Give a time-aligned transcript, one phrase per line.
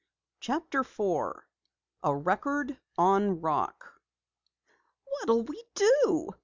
[0.39, 1.45] CHAPTER 4
[2.01, 4.01] A RECORD ON ROCK
[5.05, 6.29] "What'll we do?"